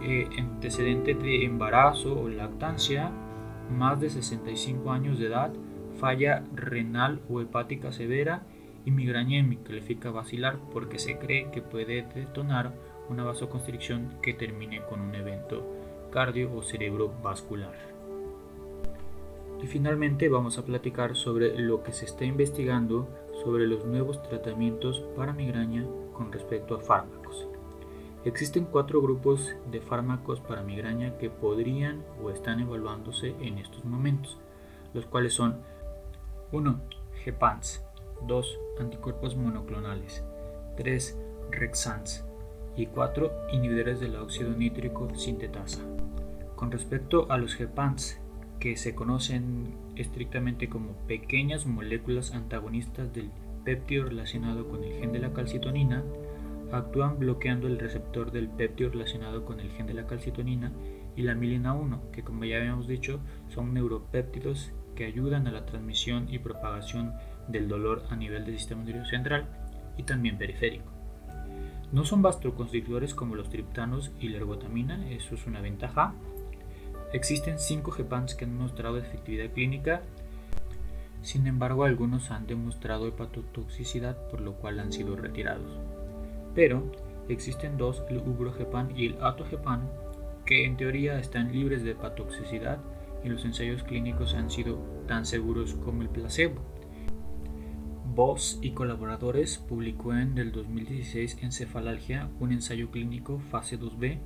eh, 0.03 0.29
antecedente 0.39 1.15
de 1.15 1.45
embarazo 1.45 2.21
o 2.21 2.29
lactancia, 2.29 3.11
más 3.71 4.01
de 4.01 4.11
65 4.11 4.91
años 4.91 5.19
de 5.19 5.27
edad, 5.27 5.53
falla 5.99 6.45
renal 6.55 7.21
o 7.29 7.41
hepática 7.41 7.93
severa 7.93 8.43
y 8.85 8.91
migraña 8.91 9.39
hemicalífica 9.39 10.11
vacilar 10.11 10.59
porque 10.73 10.99
se 10.99 11.19
cree 11.19 11.51
que 11.51 11.63
puede 11.63 12.03
detonar 12.15 12.73
una 13.09 13.25
vasoconstricción 13.25 14.15
que 14.23 14.35
termine 14.35 14.83
con 14.89 15.01
un 15.01 15.15
evento 15.15 15.67
cardio 16.11 16.55
o 16.55 16.63
cerebrovascular. 16.63 17.75
Y 19.63 19.67
finalmente 19.67 20.29
vamos 20.29 20.57
a 20.59 20.65
platicar 20.65 21.17
sobre 21.17 21.59
lo 21.59 21.83
que 21.83 21.93
se 21.93 22.05
está 22.05 22.25
investigando 22.25 23.09
sobre 23.43 23.67
los 23.67 23.85
nuevos 23.85 24.23
tratamientos 24.23 25.05
para 25.17 25.33
migraña 25.33 25.85
con 26.13 26.33
respecto 26.33 26.77
a 26.77 26.81
fármacos. 26.81 27.18
Existen 28.25 28.65
cuatro 28.65 29.01
grupos 29.01 29.55
de 29.71 29.81
fármacos 29.81 30.41
para 30.41 30.63
migraña 30.63 31.17
que 31.19 31.31
podrían 31.31 32.05
o 32.23 32.31
están 32.31 32.61
evaluándose 32.61 33.35
en 33.41 33.59
estos 33.59 33.85
momentos, 33.85 34.39
los 34.93 35.07
cuales 35.07 35.35
son 35.35 35.61
1. 36.53 36.81
GEPANS 37.25 37.85
2. 38.27 38.59
Anticuerpos 38.81 39.37
monoclonales 39.37 40.25
3. 40.77 41.19
REXANS 41.51 42.25
y 42.77 42.87
4. 42.87 43.31
Inhibidores 43.53 44.01
del 44.01 44.17
óxido 44.17 44.51
nítrico 44.51 45.09
sintetasa. 45.15 45.81
Con 46.57 46.73
respecto 46.73 47.31
a 47.31 47.39
los 47.39 47.55
GEPANS, 47.55 48.21
que 48.59 48.77
se 48.77 48.95
conocen 48.95 49.75
estrictamente 49.97 50.69
como 50.69 50.93
pequeñas 51.07 51.67
moléculas 51.67 52.33
antagonistas 52.33 53.13
del 53.13 53.31
péptido 53.65 54.07
relacionado 54.07 54.69
con 54.69 54.83
el 54.83 54.95
gen 54.95 55.13
de 55.13 55.21
la 55.21 55.33
calcitonina, 55.33 56.03
actúan 56.73 57.19
bloqueando 57.19 57.67
el 57.67 57.79
receptor 57.79 58.31
del 58.31 58.49
péptido 58.49 58.91
relacionado 58.91 59.45
con 59.45 59.61
el 59.61 59.71
gen 59.71 59.87
de 59.87 59.95
la 59.95 60.07
calcitonina 60.07 60.73
y 61.17 61.23
la 61.23 61.35
milina 61.35 61.75
1, 61.75 62.11
que 62.13 62.23
como 62.23 62.45
ya 62.45 62.59
habíamos 62.59 62.87
dicho 62.87 63.21
son 63.49 63.75
neuropéptidos 63.75 64.73
que 64.95 65.05
ayudan 65.05 65.47
a 65.47 65.53
la 65.53 65.65
transmisión 65.65 66.27
y 66.29 66.39
propagación 66.39 67.13
del 67.49 67.69
dolor 67.69 68.05
a 68.11 68.17
nivel 68.17 68.45
del 68.45 68.59
sistema 68.59 68.83
nervioso 68.83 69.11
central 69.11 69.47
y 69.97 70.03
también 70.03 70.39
periférico. 70.39 70.91
No 71.93 72.05
son 72.05 72.21
vasoconstrictores 72.21 73.15
como 73.15 73.35
los 73.35 73.49
triptanos 73.49 74.13
y 74.21 74.29
la 74.29 74.37
ergotamina, 74.37 75.09
eso 75.11 75.35
es 75.35 75.47
una 75.47 75.61
ventaja. 75.61 76.15
Existen 77.13 77.59
5 77.59 77.91
GEPANs 77.93 78.35
que 78.35 78.45
han 78.45 78.57
mostrado 78.57 78.99
efectividad 78.99 79.51
clínica, 79.53 80.03
sin 81.23 81.47
embargo 81.47 81.85
algunos 81.85 82.31
han 82.31 82.47
demostrado 82.47 83.09
hepatotoxicidad 83.09 84.17
por 84.29 84.41
lo 84.41 84.55
cual 84.55 84.81
han 84.81 84.93
sido 84.93 85.17
retirados. 85.17 85.98
Pero 86.59 86.91
existen 87.29 87.77
dos, 87.77 88.03
el 88.09 88.17
ubrogepan 88.19 88.91
y 88.99 89.07
el 89.07 89.23
atogepan, 89.23 89.89
que 90.45 90.65
en 90.65 90.77
teoría 90.77 91.21
están 91.21 91.53
libres 91.53 91.85
de 91.85 91.93
hepatotoxicidad 91.93 92.81
y 93.23 93.29
los 93.29 93.45
ensayos 93.45 93.85
clínicos 93.85 94.35
han 94.35 94.51
sido 94.51 94.77
tan 95.07 95.25
seguros 95.25 95.75
como 95.75 96.03
el 96.03 96.09
placebo. 96.09 96.61
Voss 98.13 98.59
y 98.61 98.73
colaboradores 98.73 99.59
publicó 99.59 100.13
en 100.15 100.37
el 100.37 100.51
2016 100.51 101.39
en 101.43 101.53
Cefalalgia 101.53 102.29
un 102.41 102.51
ensayo 102.51 102.91
clínico 102.91 103.39
fase 103.39 103.79
2B 103.79 104.19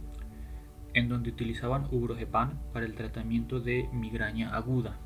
en 0.94 1.10
donde 1.10 1.28
utilizaban 1.28 1.86
ubrogepan 1.90 2.62
para 2.72 2.86
el 2.86 2.94
tratamiento 2.94 3.60
de 3.60 3.90
migraña 3.92 4.56
aguda. 4.56 4.96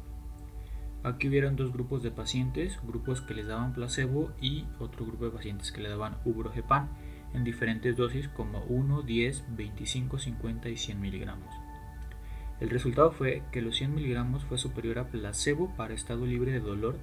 Aquí 1.03 1.27
hubieron 1.27 1.57
dos 1.57 1.73
grupos 1.73 2.05
de 2.05 2.13
pacientes, 2.13 2.79
grupos 2.87 3.21
que 3.21 3.35
les 3.35 3.49
daban 3.49 3.73
placebo 3.73 4.31
y 4.41 4.65
otro 4.79 5.07
grupo 5.07 5.25
de 5.25 5.33
pacientes 5.33 5.73
que 5.73 5.81
le 5.81 5.89
daban 5.89 6.19
ubrogepan 6.25 6.89
en 7.37 7.45
diferentes 7.45 7.97
dosis 7.97 8.29
como 8.29 8.65
1, 8.69 9.03
10, 9.03 9.45
25, 9.57 10.19
50 10.19 10.69
y 10.71 10.77
100 10.77 11.01
miligramos. 11.01 11.55
El 12.61 12.71
resultado 12.71 13.13
fue 13.13 13.43
que 13.53 13.61
los 13.61 13.77
100 13.77 13.95
miligramos 13.95 14.45
fue 14.45 14.57
superior 14.57 14.99
a 14.99 15.09
placebo 15.09 15.71
para 15.77 15.93
estado 15.93 16.25
libre 16.25 16.53
de 16.53 16.61
dolor 16.61 16.99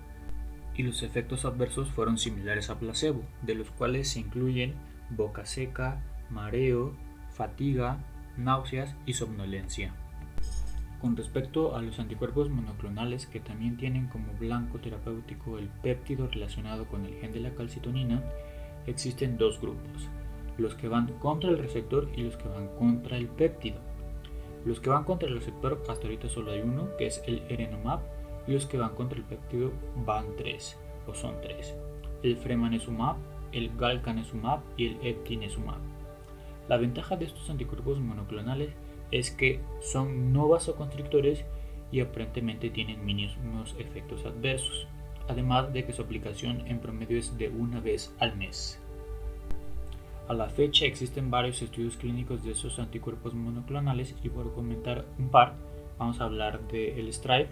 y 0.76 0.82
los 0.82 1.04
efectos 1.04 1.46
adversos 1.46 1.92
fueron 1.92 2.18
similares 2.18 2.72
a 2.72 2.80
placebo, 2.80 3.24
de 3.44 3.54
los 3.54 3.70
cuales 3.70 4.10
se 4.10 4.20
incluyen 4.20 4.74
boca 5.12 5.46
seca, 5.46 6.02
mareo, 6.32 6.96
fatiga, 7.30 8.00
náuseas 8.36 8.96
y 9.06 9.14
somnolencia. 9.14 9.94
Con 11.00 11.16
respecto 11.16 11.76
a 11.76 11.82
los 11.84 12.00
anticuerpos 12.00 12.50
monoclonales 12.50 13.28
que 13.28 13.40
también 13.40 13.78
tienen 13.78 14.08
como 14.08 14.34
blanco 14.40 14.80
terapéutico 14.80 15.60
el 15.60 15.68
péptido 15.68 16.28
relacionado 16.28 16.88
con 16.88 17.06
el 17.06 17.14
gen 17.16 17.34
de 17.34 17.42
la 17.42 17.52
calcitonina, 17.52 18.24
existen 18.88 19.38
dos 19.38 19.62
grupos, 19.62 20.10
los 20.58 20.76
que 20.76 20.88
van 20.88 21.08
contra 21.20 21.50
el 21.50 21.58
receptor 21.58 22.08
y 22.16 22.24
los 22.24 22.38
que 22.38 22.48
van 22.48 22.68
contra 22.78 23.18
el 23.18 23.28
péptido. 23.28 23.78
Los 24.66 24.80
que 24.80 24.90
van 24.90 25.04
contra 25.04 25.28
el 25.28 25.36
receptor 25.36 25.82
hasta 25.90 26.04
ahorita 26.04 26.30
solo 26.30 26.52
hay 26.52 26.62
uno, 26.62 26.96
que 26.98 27.08
es 27.08 27.22
el 27.26 27.44
erenomab, 27.50 28.00
y 28.48 28.54
los 28.54 28.66
que 28.66 28.78
van 28.78 28.96
contra 28.96 29.18
el 29.18 29.26
péptido 29.26 29.72
van 30.06 30.26
tres, 30.38 30.78
o 31.08 31.14
son 31.14 31.36
tres. 31.42 31.76
El 32.24 32.38
fremanezumab, 32.38 33.18
el 33.52 33.76
galcanezumab 33.78 34.62
y 34.78 34.88
el 34.88 34.98
eptinezumab. 35.06 35.80
La 36.70 36.78
ventaja 36.78 37.18
de 37.18 37.26
estos 37.26 37.50
anticuerpos 37.50 38.00
monoclonales 38.00 38.70
es 39.12 39.32
que 39.32 39.60
son 39.82 40.32
no 40.32 40.48
vasoconstrictores 40.48 41.46
y 41.92 42.00
aparentemente 42.00 42.70
tienen 42.70 43.06
mínimos 43.06 43.76
efectos 43.78 44.26
adversos 44.26 44.88
además 45.28 45.72
de 45.74 45.86
que 45.86 45.94
su 45.94 46.02
aplicación 46.02 46.68
en 46.68 46.80
promedio 46.80 47.18
es 47.18 47.38
de 47.38 47.50
una 47.50 47.80
vez 47.80 48.14
al 48.20 48.36
mes. 48.36 48.80
A 50.28 50.34
la 50.34 50.50
fecha 50.50 50.86
existen 50.86 51.30
varios 51.30 51.62
estudios 51.62 51.98
clínicos 51.98 52.44
de 52.44 52.52
esos 52.52 52.80
anticuerpos 52.80 53.34
monoclonales 53.34 54.16
y 54.24 54.30
por 54.30 54.54
comentar 54.54 55.04
un 55.20 55.30
par, 55.30 55.56
vamos 56.00 56.22
a 56.22 56.26
hablar 56.26 56.66
del 56.70 56.98
el 56.98 57.14
STRIVE, 57.14 57.50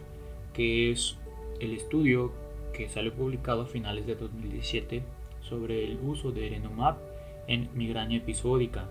que 0.53 0.91
es 0.91 1.17
el 1.59 1.73
estudio 1.73 2.31
que 2.73 2.87
salió 2.87 3.13
publicado 3.13 3.63
a 3.63 3.65
finales 3.65 4.07
de 4.07 4.15
2017 4.15 5.03
sobre 5.41 5.83
el 5.83 5.99
uso 6.01 6.31
de 6.31 6.47
Erenomab 6.47 6.95
en 7.47 7.69
migraña 7.75 8.17
episódica. 8.17 8.87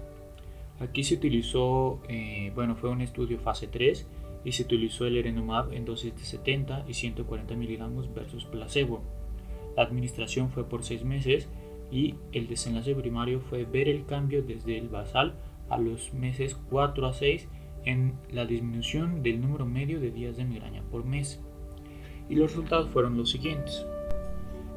Aquí 0.79 1.03
se 1.03 1.15
utilizó, 1.15 2.01
eh, 2.09 2.53
bueno, 2.55 2.77
fue 2.77 2.91
un 2.91 3.01
estudio 3.01 3.39
fase 3.39 3.67
3 3.67 4.07
y 4.45 4.53
se 4.53 4.63
utilizó 4.63 5.07
el 5.07 5.17
Erenumab 5.17 5.73
en 5.73 5.87
dosis 5.87 6.15
de 6.15 6.23
70 6.23 6.85
y 6.87 6.95
140 6.95 7.55
miligramos 7.55 8.13
versus 8.13 8.45
placebo. 8.45 9.03
La 9.75 9.85
administración 9.85 10.51
fue 10.51 10.69
por 10.69 10.85
6 10.85 11.05
meses 11.05 11.49
y 11.91 12.15
el 12.33 12.47
desenlace 12.47 12.95
primario 12.95 13.41
fue 13.41 13.65
ver 13.65 13.89
el 13.89 14.05
cambio 14.07 14.43
desde 14.43 14.79
el 14.79 14.89
basal 14.89 15.35
a 15.69 15.79
los 15.79 16.13
meses 16.15 16.59
4 16.71 17.07
a 17.07 17.13
6 17.13 17.49
en 17.85 18.15
la 18.31 18.45
disminución 18.45 19.23
del 19.23 19.41
número 19.41 19.67
medio 19.67 20.01
de 20.01 20.11
días 20.11 20.37
de 20.37 20.45
migraña 20.45 20.83
por 20.91 21.05
mes. 21.05 21.41
Y 22.29 22.35
los 22.35 22.51
resultados 22.51 22.91
fueron 22.91 23.17
los 23.17 23.31
siguientes. 23.31 23.87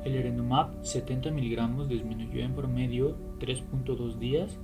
El 0.05 0.15
Erenumab 0.15 0.83
70 0.83 1.31
miligramos 1.31 1.87
disminuyó 1.87 2.43
en 2.43 2.55
promedio 2.55 3.15
3.2 3.39 4.15
días 4.17 4.59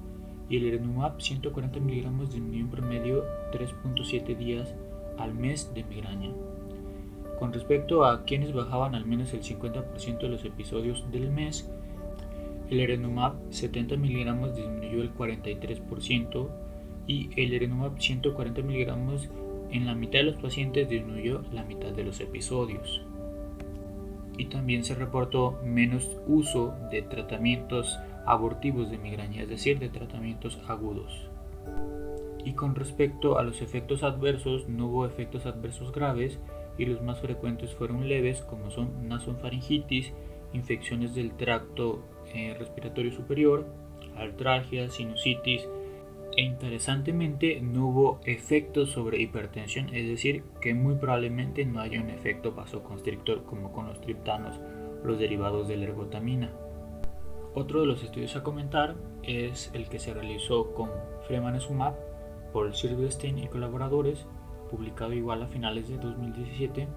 y 0.50 0.58
el 0.58 0.65
Erenumab 0.65 1.22
140 1.22 1.79
miligramos 1.79 2.32
disminuyó 2.32 2.62
en 2.62 2.70
promedio 2.70 3.25
3.7 3.53 4.36
días 4.36 4.74
al 5.18 5.34
mes 5.34 5.72
de 5.74 5.84
migraña. 5.84 6.32
Con 7.38 7.53
respecto 7.53 8.03
a 8.03 8.25
quienes 8.25 8.53
bajaban 8.53 8.96
al 8.96 9.06
menos 9.06 9.34
el 9.34 9.41
50% 9.41 10.20
de 10.20 10.29
los 10.29 10.44
episodios 10.44 11.10
del 11.10 11.32
mes, 11.32 11.72
el 12.70 12.80
Erenumab 12.80 13.36
70 13.50 13.98
mg 13.98 14.54
disminuyó 14.54 15.02
el 15.02 15.14
43% 15.14 16.50
y 17.08 17.30
el 17.36 17.54
Erenumab 17.54 18.00
140 18.00 18.62
mg 18.62 19.30
en 19.72 19.86
la 19.86 19.96
mitad 19.96 20.20
de 20.20 20.24
los 20.24 20.36
pacientes 20.36 20.90
disminuyó 20.90 21.44
la 21.52 21.64
mitad 21.64 21.92
de 21.92 22.04
los 22.04 22.20
episodios. 22.20 23.02
Y 24.38 24.46
también 24.46 24.84
se 24.84 24.96
reportó 24.96 25.60
menos 25.64 26.18
uso 26.28 26.76
de 26.92 27.02
tratamientos 27.02 28.00
abortivos 28.26 28.90
de 28.90 28.98
migraña, 28.98 29.44
es 29.44 29.50
decir, 29.50 29.80
de 29.80 29.90
tratamientos 29.90 30.60
agudos. 30.68 31.28
Y 32.46 32.54
con 32.54 32.76
respecto 32.76 33.38
a 33.38 33.44
los 33.44 33.62
efectos 33.62 34.04
adversos, 34.04 34.70
no 34.70 34.88
hubo 34.88 35.06
efectos 35.06 35.46
adversos 35.46 35.92
graves 35.92 36.40
y 36.78 36.86
los 36.86 37.02
más 37.02 37.20
frecuentes 37.20 37.74
fueron 37.74 38.08
leves, 38.08 38.42
como 38.42 38.72
son 38.72 39.10
nasofaringitis, 39.10 40.14
infecciones 40.53 41.15
del 41.15 41.32
tracto 41.34 42.03
eh, 42.34 42.56
respiratorio 42.58 43.12
superior, 43.12 43.68
artralgia, 44.15 44.89
sinusitis, 44.89 45.68
E 46.36 46.44
interesantemente 46.44 47.60
no 47.60 47.88
hubo 47.88 48.20
efectos 48.24 48.91
sobre 48.91 49.20
hipertensión, 49.20 49.94
es 49.94 50.08
decir, 50.08 50.44
que 50.62 50.74
muy 50.74 50.96
probablemente 50.96 51.65
no 51.65 51.82
haya 51.82 52.00
un 52.00 52.10
efecto 52.10 52.53
vasoconstrictor 52.53 53.44
como 53.44 53.74
con 53.74 53.88
los 53.88 54.00
triptanos, 54.00 54.60
los 55.03 55.20
derivados 55.20 55.68
de 55.68 55.77
la 55.77 55.86
ergotamina. 55.86 56.51
Otro 57.56 57.82
de 57.82 57.88
los 57.88 58.03
estudios 58.03 58.36
a 58.36 58.44
comentar 58.44 58.96
es 59.24 59.72
el 59.74 59.89
que 59.89 60.00
se 60.00 60.13
realizó 60.13 60.74
con 60.74 60.91
fremanezumab 61.27 61.96
por 62.53 62.74
Silverstein 62.75 63.39
y 63.39 63.48
colaboradores, 63.48 64.25
publicado 64.70 65.13
igual 65.13 65.41
a 65.41 65.48
finales 65.48 65.89
de 65.89 65.98
2017, 65.98 66.88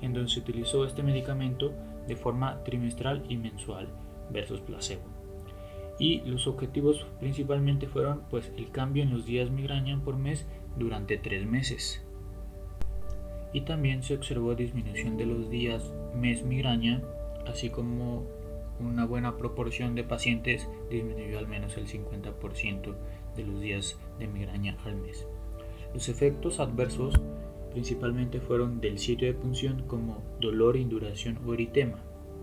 en 0.00 0.12
donde 0.12 0.30
se 0.30 0.40
utilizó 0.40 0.84
este 0.84 1.02
medicamento 1.02 1.74
de 2.10 2.16
forma 2.16 2.64
trimestral 2.64 3.24
y 3.28 3.36
mensual 3.36 3.86
versus 4.32 4.60
placebo. 4.60 5.02
Y 6.00 6.22
los 6.22 6.48
objetivos 6.48 7.06
principalmente 7.20 7.86
fueron 7.86 8.22
pues 8.28 8.52
el 8.56 8.72
cambio 8.72 9.04
en 9.04 9.12
los 9.12 9.26
días 9.26 9.50
migraña 9.50 10.02
por 10.02 10.16
mes 10.16 10.44
durante 10.76 11.18
tres 11.18 11.46
meses. 11.46 12.04
Y 13.52 13.60
también 13.60 14.02
se 14.02 14.16
observó 14.16 14.56
disminución 14.56 15.16
de 15.18 15.26
los 15.26 15.50
días 15.50 15.92
mes 16.12 16.44
migraña, 16.44 17.00
así 17.46 17.70
como 17.70 18.26
una 18.80 19.06
buena 19.06 19.36
proporción 19.36 19.94
de 19.94 20.02
pacientes 20.02 20.68
disminuyó 20.90 21.38
al 21.38 21.46
menos 21.46 21.76
el 21.76 21.86
50% 21.86 22.96
de 23.36 23.44
los 23.44 23.60
días 23.60 24.00
de 24.18 24.26
migraña 24.26 24.76
al 24.84 24.96
mes. 24.96 25.28
Los 25.94 26.08
efectos 26.08 26.58
adversos 26.58 27.14
principalmente 27.72 28.40
fueron 28.40 28.80
del 28.80 28.98
sitio 28.98 29.28
de 29.28 29.34
punción 29.34 29.84
como 29.86 30.22
dolor, 30.40 30.76
induración 30.76 31.38
o 31.46 31.54
eritema. 31.54 31.98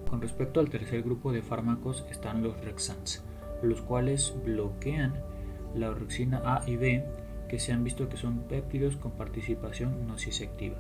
Con 0.10 0.22
respecto 0.22 0.60
al 0.60 0.70
tercer 0.70 1.04
grupo 1.04 1.32
de 1.32 1.42
fármacos 1.42 2.06
están 2.10 2.44
los 2.44 2.60
Rexans, 2.64 3.24
los 3.62 3.82
cuales 3.82 4.34
bloquean 4.46 5.14
la 5.76 5.90
orexina 5.90 6.42
A 6.46 6.64
y 6.68 6.78
B 6.78 7.04
que 7.50 7.60
se 7.60 7.72
han 7.72 7.84
visto 7.84 8.10
que 8.10 8.18
son 8.18 8.40
péptidos 8.44 8.98
con 8.98 9.12
participación 9.12 10.08
nociceptiva. 10.08 10.78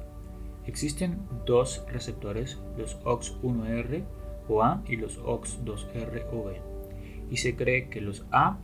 Existen 0.65 1.19
dos 1.45 1.85
receptores, 1.89 2.59
los 2.77 2.99
OX1R 3.03 4.03
o 4.49 4.63
A 4.63 4.83
y 4.87 4.97
los 4.97 5.19
OX2R 5.21 6.25
o 6.33 6.45
B, 6.45 6.61
y 7.29 7.37
se 7.37 7.55
cree 7.55 7.89
que 7.89 8.01
los 8.01 8.25
A 8.31 8.59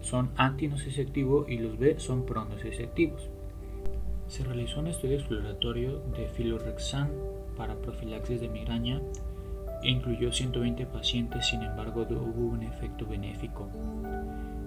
son 0.00 0.30
antinociceptivos 0.36 1.48
y 1.48 1.58
los 1.58 1.78
B 1.78 1.98
son 1.98 2.24
pronociceptivos. 2.24 3.28
Se 4.28 4.42
realizó 4.42 4.80
un 4.80 4.88
estudio 4.88 5.16
exploratorio 5.16 6.00
de 6.16 6.26
filorexan 6.26 7.10
para 7.56 7.76
profilaxis 7.76 8.40
de 8.40 8.48
migraña 8.48 9.00
e 9.82 9.90
incluyó 9.90 10.32
120 10.32 10.84
pacientes, 10.86 11.46
sin 11.46 11.62
embargo 11.62 12.04
hubo 12.10 12.46
un 12.48 12.64
efecto 12.64 13.06
benéfico. 13.06 13.68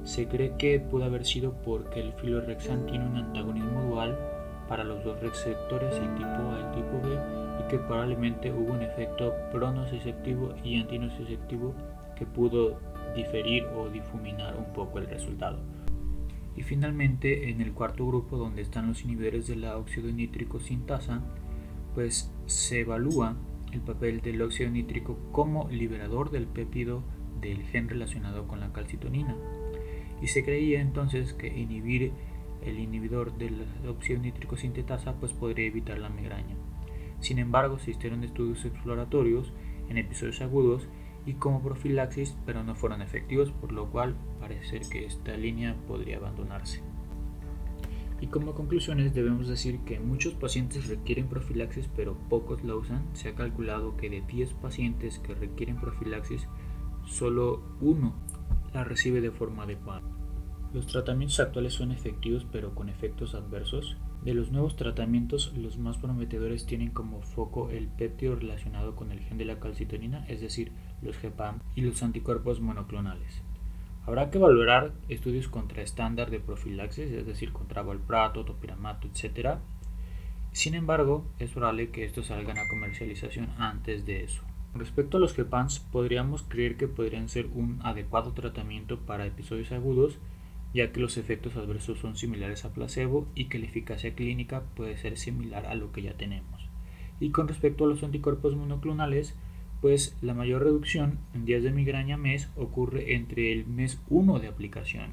Se 0.05 0.29
cree 0.29 0.55
que 0.57 0.79
pudo 0.79 1.03
haber 1.03 1.25
sido 1.25 1.53
porque 1.65 1.99
el 1.99 2.13
filorexan 2.13 2.85
tiene 2.85 3.05
un 3.05 3.17
antagonismo 3.17 3.83
dual 3.83 4.17
para 4.69 4.85
los 4.85 5.03
dos 5.03 5.19
receptores, 5.19 5.93
el 5.93 6.15
tipo 6.15 6.25
A 6.25 6.71
y 6.71 6.75
tipo 6.75 7.01
B, 7.03 7.17
y 7.59 7.67
que 7.69 7.79
probablemente 7.79 8.53
hubo 8.53 8.73
un 8.73 8.81
efecto 8.81 9.33
pronociceptivo 9.51 10.53
y 10.63 10.79
antinociceptivo 10.79 11.73
que 12.15 12.25
pudo 12.25 12.79
diferir 13.13 13.65
o 13.75 13.89
difuminar 13.89 14.55
un 14.55 14.71
poco 14.73 14.99
el 14.99 15.07
resultado. 15.07 15.57
Y 16.59 16.63
finalmente, 16.63 17.49
en 17.49 17.61
el 17.61 17.71
cuarto 17.71 18.05
grupo, 18.05 18.35
donde 18.35 18.61
están 18.61 18.89
los 18.89 19.05
inhibidores 19.05 19.47
del 19.47 19.63
óxido 19.63 20.11
nítrico 20.11 20.59
sintasa, 20.59 21.21
pues 21.95 22.33
se 22.47 22.81
evalúa 22.81 23.37
el 23.71 23.79
papel 23.79 24.19
del 24.19 24.41
óxido 24.41 24.69
nítrico 24.69 25.17
como 25.31 25.69
liberador 25.69 26.31
del 26.31 26.47
péptido 26.47 27.01
del 27.39 27.63
gen 27.63 27.87
relacionado 27.87 28.45
con 28.45 28.59
la 28.59 28.73
calcitonina. 28.73 29.37
Y 30.21 30.27
se 30.27 30.43
creía 30.43 30.81
entonces 30.81 31.31
que 31.31 31.47
inhibir 31.47 32.11
el 32.61 32.77
inhibidor 32.77 33.37
del 33.37 33.65
óxido 33.87 34.19
nítrico 34.19 34.57
sintetasa 34.57 35.13
pues 35.13 35.31
podría 35.31 35.65
evitar 35.65 35.97
la 35.97 36.09
migraña. 36.09 36.57
Sin 37.21 37.39
embargo, 37.39 37.79
se 37.79 37.91
hicieron 37.91 38.25
estudios 38.25 38.65
exploratorios 38.65 39.53
en 39.87 39.97
episodios 39.97 40.41
agudos 40.41 40.89
y 41.29 41.33
como 41.36 41.62
profilaxis, 41.62 42.36
pero 42.43 42.63
no 42.63 42.74
fueron 42.74 43.03
efectivos, 43.03 43.51
por 43.51 43.71
lo 43.71 43.91
cual 43.91 44.15
parece 44.39 44.79
que 44.79 45.05
esta 45.05 45.38
línea 45.38 45.75
podría 45.88 46.17
abandonarse. 46.17 46.82
Y 48.19 48.27
como 48.27 48.56
conclusiones 48.56 49.13
debemos 49.13 49.47
decir 49.47 49.80
que 49.82 49.99
muchos 49.99 50.34
pacientes 50.34 50.88
requieren 50.88 51.27
profilaxis 51.27 51.88
pero 51.95 52.17
pocos 52.30 52.63
la 52.63 52.75
usan. 52.75 53.06
Se 53.13 53.30
ha 53.30 53.36
calculado 53.36 53.95
que 53.95 54.10
de 54.10 54.21
10 54.21 54.56
pacientes 54.56 55.19
que 55.19 55.36
requieren 55.36 55.80
profilaxis, 55.80 56.47
solo 57.06 57.62
uno 57.80 58.15
la 58.73 58.84
recibe 58.84 59.21
de 59.21 59.30
forma 59.30 59.63
adecuada. 59.63 60.01
Los 60.73 60.88
tratamientos 60.88 61.39
actuales 61.39 61.73
son 61.73 61.91
efectivos 61.91 62.47
pero 62.51 62.73
con 62.73 62.89
efectos 62.89 63.36
adversos. 63.36 63.97
De 64.23 64.34
los 64.34 64.51
nuevos 64.51 64.75
tratamientos, 64.75 65.53
los 65.56 65.77
más 65.77 65.97
prometedores 65.97 66.65
tienen 66.65 66.89
como 66.89 67.21
foco 67.21 67.69
el 67.69 67.88
péptido 67.88 68.36
relacionado 68.36 68.95
con 68.95 69.12
el 69.12 69.19
gen 69.19 69.38
de 69.38 69.45
la 69.45 69.60
calcitonina, 69.60 70.25
es 70.27 70.41
decir, 70.41 70.73
los 71.01 71.21
GPAM 71.21 71.59
y 71.75 71.81
los 71.81 72.01
anticuerpos 72.03 72.62
monoclonales. 72.62 73.41
Habrá 74.05 74.29
que 74.31 74.39
valorar 74.39 74.93
estudios 75.07 75.47
contra 75.47 75.83
estándar 75.83 76.31
de 76.31 76.39
profilaxis, 76.39 77.12
es 77.12 77.25
decir, 77.25 77.51
contra 77.53 77.83
valprato, 77.83 78.45
topiramato, 78.45 79.07
etc. 79.07 79.57
Sin 80.51 80.73
embargo, 80.73 81.25
es 81.38 81.51
probable 81.51 81.89
que 81.89 82.05
estos 82.05 82.27
salgan 82.27 82.57
a 82.57 82.67
comercialización 82.69 83.49
antes 83.57 84.05
de 84.05 84.23
eso. 84.23 84.41
Respecto 84.73 85.17
a 85.17 85.19
los 85.19 85.35
GPAMs, 85.35 85.79
podríamos 85.79 86.43
creer 86.43 86.77
que 86.77 86.88
podrían 86.88 87.29
ser 87.29 87.47
un 87.47 87.79
adecuado 87.83 88.33
tratamiento 88.33 88.99
para 88.99 89.25
episodios 89.25 89.71
agudos 89.71 90.19
ya 90.73 90.91
que 90.91 90.99
los 90.99 91.17
efectos 91.17 91.55
adversos 91.55 91.99
son 91.99 92.15
similares 92.15 92.65
a 92.65 92.73
placebo 92.73 93.27
y 93.33 93.45
que 93.45 93.59
la 93.59 93.65
eficacia 93.65 94.13
clínica 94.13 94.63
puede 94.75 94.97
ser 94.97 95.17
similar 95.17 95.65
a 95.65 95.75
lo 95.75 95.91
que 95.91 96.03
ya 96.03 96.13
tenemos. 96.13 96.69
Y 97.19 97.31
con 97.31 97.47
respecto 97.47 97.85
a 97.85 97.88
los 97.88 98.03
anticuerpos 98.03 98.55
monoclonales, 98.55 99.35
pues 99.81 100.17
la 100.21 100.33
mayor 100.33 100.63
reducción 100.63 101.19
en 101.33 101.45
días 101.45 101.63
de 101.63 101.71
migraña 101.71 102.17
mes 102.17 102.49
ocurre 102.55 103.15
entre 103.15 103.51
el 103.51 103.65
mes 103.65 104.01
1 104.09 104.39
de 104.39 104.47
aplicación, 104.47 105.11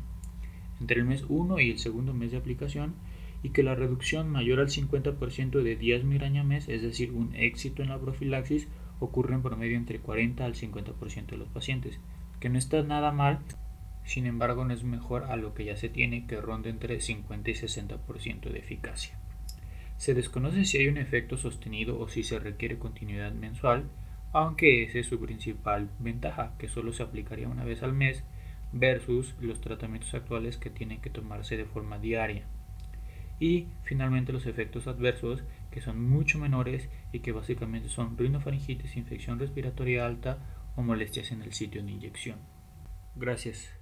entre 0.81 1.01
el 1.01 1.07
mes 1.07 1.25
1 1.29 1.61
y 1.61 1.71
el 1.71 1.79
segundo 1.79 2.15
mes 2.15 2.33
de 2.33 2.39
aplicación, 2.39 2.95
y 3.43 3.51
que 3.51 3.63
la 3.63 3.75
reducción 3.75 4.31
mayor 4.31 4.61
al 4.61 4.69
50% 4.69 5.63
de 5.63 5.77
días 5.77 6.05
migraña 6.05 6.43
mes, 6.43 6.69
es 6.69 6.83
decir, 6.83 7.13
un 7.13 7.35
éxito 7.37 7.83
en 7.83 7.91
la 7.91 7.99
profilaxis, 7.99 8.69
ocurre 8.99 9.35
en 9.35 9.43
promedio 9.43 9.77
entre 9.77 10.01
40 10.01 10.45
al 10.45 10.55
50% 10.55 11.27
de 11.27 11.37
los 11.37 11.49
pacientes, 11.49 12.01
que 12.41 12.49
no 12.49 12.59
está 12.59 12.83
nada 12.83 13.13
mal 13.13 13.41
sin 14.07 14.27
embargo 14.27 14.65
no 14.65 14.73
es 14.73 14.85
mejor 14.85 15.25
a 15.25 15.37
lo 15.37 15.53
que 15.53 15.65
ya 15.65 15.77
se 15.77 15.89
tiene 15.89 16.27
que 16.27 16.41
ronda 16.41 16.71
entre 16.71 17.01
50 17.01 17.51
y 17.51 17.55
60% 17.55 18.51
de 18.51 18.59
eficacia. 18.59 19.19
Se 19.97 20.15
desconoce 20.15 20.65
si 20.65 20.79
hay 20.79 20.87
un 20.87 20.97
efecto 20.97 21.37
sostenido 21.37 21.99
o 21.99 22.09
si 22.09 22.23
se 22.23 22.39
requiere 22.39 22.79
continuidad 22.79 23.33
mensual, 23.33 23.85
aunque 24.37 24.83
esa 24.83 24.99
es 24.99 25.07
su 25.07 25.19
principal 25.19 25.89
ventaja, 25.99 26.53
que 26.59 26.69
solo 26.69 26.93
se 26.93 27.03
aplicaría 27.03 27.49
una 27.49 27.65
vez 27.65 27.83
al 27.83 27.95
mes 27.95 28.23
versus 28.71 29.35
los 29.41 29.63
tratamientos 29.63 30.13
actuales 30.13 30.59
que 30.59 30.69
tienen 30.69 31.01
que 31.01 31.09
tomarse 31.09 31.57
de 31.57 31.65
forma 31.65 31.99
diaria. 31.99 32.45
Y 33.41 33.69
finalmente 33.85 34.35
los 34.35 34.45
efectos 34.45 34.89
adversos, 34.89 35.43
que 35.71 35.81
son 35.81 36.07
mucho 36.07 36.39
menores 36.39 36.91
y 37.13 37.21
que 37.21 37.33
básicamente 37.33 37.89
son 37.89 38.19
rinofaringitis, 38.19 38.99
infección 38.99 39.39
respiratoria 39.39 40.05
alta 40.05 40.39
o 40.77 40.83
molestias 40.83 41.33
en 41.33 41.41
el 41.41 41.55
sitio 41.55 41.83
de 41.83 41.93
inyección. 41.93 42.37
Gracias. 43.15 43.76